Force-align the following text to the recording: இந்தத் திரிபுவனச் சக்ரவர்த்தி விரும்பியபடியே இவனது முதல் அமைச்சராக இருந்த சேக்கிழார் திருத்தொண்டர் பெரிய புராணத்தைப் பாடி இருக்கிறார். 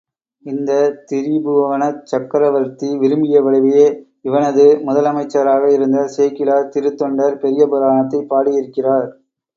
இந்தத் 0.45 0.95
திரிபுவனச் 1.09 1.99
சக்ரவர்த்தி 2.11 2.89
விரும்பியபடியே 2.97 3.85
இவனது 4.21 4.65
முதல் 4.81 5.05
அமைச்சராக 5.05 5.71
இருந்த 5.71 6.07
சேக்கிழார் 6.17 6.71
திருத்தொண்டர் 6.73 7.39
பெரிய 7.39 7.65
புராணத்தைப் 7.67 8.29
பாடி 8.29 8.53
இருக்கிறார். 8.55 9.09